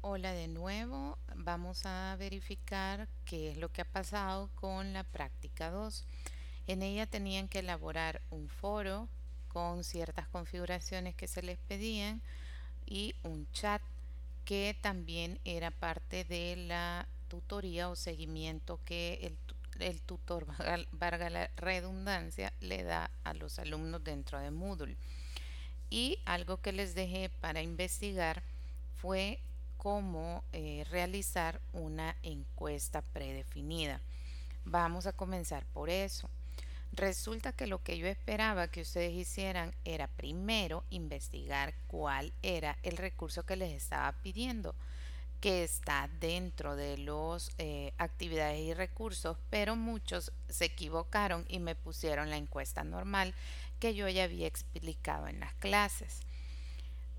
[0.00, 5.72] Hola de nuevo, vamos a verificar qué es lo que ha pasado con la práctica
[5.72, 6.06] 2.
[6.68, 9.08] En ella tenían que elaborar un foro
[9.48, 12.22] con ciertas configuraciones que se les pedían
[12.86, 13.82] y un chat
[14.44, 19.34] que también era parte de la tutoría o seguimiento que
[19.80, 20.46] el, tutor,
[20.92, 24.96] valga la redundancia, le da a los alumnos dentro de Moodle.
[25.90, 28.44] Y algo que les dejé para investigar
[28.94, 29.40] fue
[29.78, 34.00] cómo eh, realizar una encuesta predefinida.
[34.64, 36.28] Vamos a comenzar por eso.
[36.92, 42.96] Resulta que lo que yo esperaba que ustedes hicieran era primero investigar cuál era el
[42.96, 44.74] recurso que les estaba pidiendo,
[45.40, 51.76] que está dentro de los eh, actividades y recursos, pero muchos se equivocaron y me
[51.76, 53.34] pusieron la encuesta normal
[53.78, 56.20] que yo ya había explicado en las clases.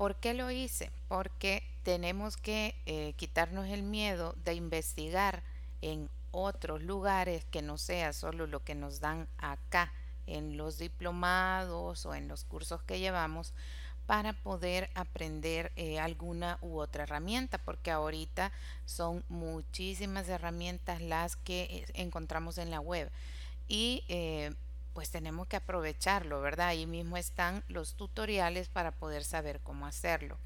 [0.00, 0.90] ¿Por qué lo hice?
[1.08, 5.42] Porque tenemos que eh, quitarnos el miedo de investigar
[5.82, 9.92] en otros lugares que no sea solo lo que nos dan acá
[10.26, 13.52] en los diplomados o en los cursos que llevamos
[14.06, 18.52] para poder aprender eh, alguna u otra herramienta, porque ahorita
[18.86, 23.10] son muchísimas herramientas las que eh, encontramos en la web.
[23.68, 24.02] Y
[24.92, 26.68] pues tenemos que aprovecharlo, ¿verdad?
[26.68, 30.38] Ahí mismo están los tutoriales para poder saber cómo hacerlo.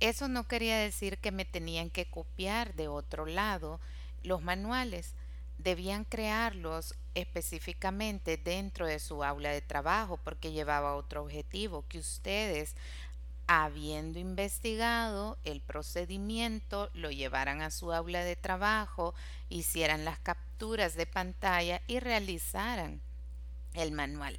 [0.00, 3.78] Eso no quería decir que me tenían que copiar de otro lado
[4.24, 5.14] los manuales.
[5.58, 12.74] Debían crearlos específicamente dentro de su aula de trabajo porque llevaba otro objetivo, que ustedes,
[13.46, 19.14] habiendo investigado el procedimiento, lo llevaran a su aula de trabajo,
[19.50, 23.00] hicieran las capturas de pantalla y realizaran
[23.74, 24.38] el manual.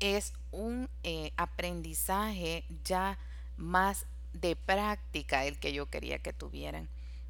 [0.00, 3.18] Es un eh, aprendizaje ya
[3.56, 6.88] más de práctica el que yo quería que tuvieran,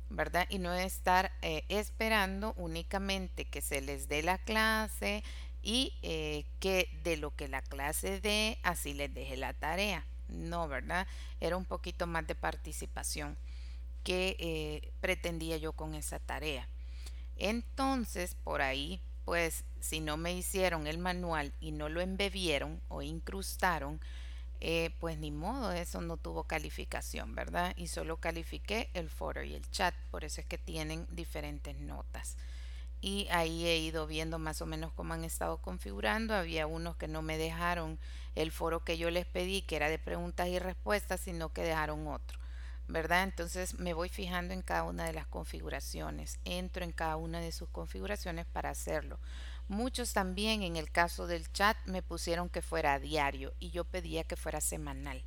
[0.09, 0.47] ¿verdad?
[0.51, 5.25] Y no estar eh, esperando únicamente que se les dé la clase
[5.63, 10.07] y eh, que de lo que la clase dé, así les deje la tarea.
[10.29, 11.09] No, ¿verdad?
[11.41, 13.37] Era un poquito más de participación
[14.05, 16.69] que pretendía yo con esa tarea.
[17.37, 23.03] Entonces, por ahí pues si no me hicieron el manual y no lo embebieron o
[23.03, 24.01] incrustaron,
[24.61, 27.73] eh, pues ni modo, eso no tuvo calificación, ¿verdad?
[27.77, 32.37] Y solo califiqué el foro y el chat, por eso es que tienen diferentes notas.
[33.01, 36.35] Y ahí he ido viendo más o menos cómo han estado configurando.
[36.35, 37.99] Había unos que no me dejaron
[38.35, 42.07] el foro que yo les pedí, que era de preguntas y respuestas, sino que dejaron
[42.09, 42.40] otro.
[42.93, 43.25] ¿Verdad?
[43.25, 47.53] Entonces me voy fijando en cada una de las configuraciones, entro en cada una de
[47.53, 49.19] sus configuraciones para hacerlo.
[49.69, 54.25] Muchos también en el caso del chat me pusieron que fuera diario y yo pedía
[54.25, 55.23] que fuera semanal.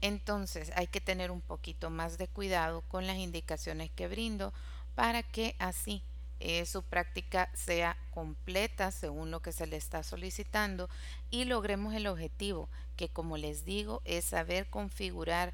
[0.00, 4.52] Entonces hay que tener un poquito más de cuidado con las indicaciones que brindo
[4.94, 6.02] para que así
[6.40, 10.90] eh, su práctica sea completa según lo que se le está solicitando
[11.30, 15.52] y logremos el objetivo que como les digo es saber configurar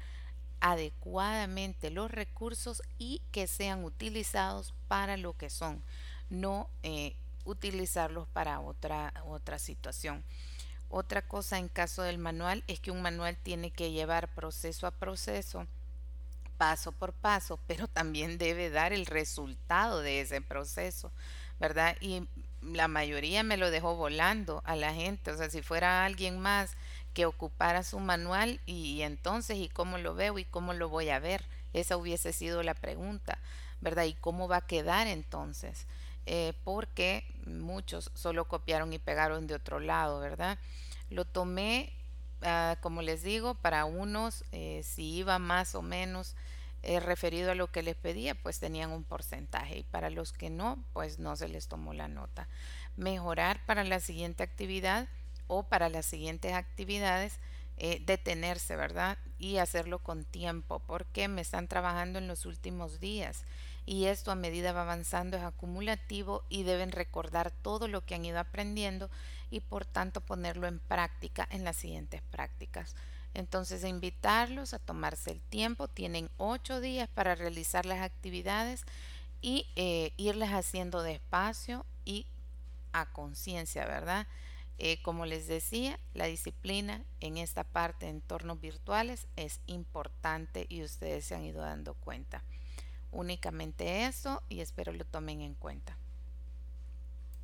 [0.61, 5.81] adecuadamente los recursos y que sean utilizados para lo que son,
[6.29, 7.15] no eh,
[7.45, 10.23] utilizarlos para otra, otra situación.
[10.89, 14.91] Otra cosa en caso del manual es que un manual tiene que llevar proceso a
[14.91, 15.67] proceso,
[16.57, 21.11] paso por paso, pero también debe dar el resultado de ese proceso,
[21.59, 21.95] ¿verdad?
[22.01, 22.27] Y
[22.61, 26.71] la mayoría me lo dejó volando a la gente, o sea, si fuera alguien más
[27.13, 31.19] que ocupara su manual y, entonces, ¿y cómo lo veo y cómo lo voy a
[31.19, 31.45] ver?
[31.73, 33.39] Esa hubiese sido la pregunta,
[33.81, 34.05] ¿verdad?
[34.05, 35.85] ¿Y cómo va a quedar entonces?
[36.25, 40.59] Eh, porque muchos solo copiaron y pegaron de otro lado, ¿verdad?
[41.09, 41.91] Lo tomé,
[42.41, 46.35] ah, como les digo, para unos, eh, si iba más o menos
[46.81, 50.49] eh, referido a lo que les pedía, pues tenían un porcentaje y para los que
[50.49, 52.47] no, pues no se les tomó la nota.
[52.95, 55.07] Mejorar para la siguiente actividad
[55.49, 57.39] o para las siguientes actividades
[57.75, 59.17] eh, detenerse, ¿verdad?
[59.37, 63.43] Y hacerlo con tiempo, porque me están trabajando en los últimos días
[63.85, 68.23] y esto a medida va avanzando es acumulativo y deben recordar todo lo que han
[68.23, 69.09] ido aprendiendo
[69.49, 72.95] y por tanto ponerlo en práctica en las siguientes prácticas.
[73.33, 78.83] Entonces invitarlos a tomarse el tiempo, tienen ocho días para realizar las actividades
[79.41, 82.27] y eh, irlas haciendo despacio y
[82.93, 84.27] a conciencia, ¿verdad?
[84.81, 90.83] Eh, como les decía, la disciplina en esta parte de entornos virtuales es importante y
[90.83, 92.45] ustedes se han ido dando cuenta.
[93.11, 95.97] Únicamente eso y espero lo tomen en cuenta.